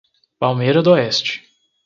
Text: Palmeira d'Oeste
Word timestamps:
Palmeira 0.39 0.81
d'Oeste 0.87 1.41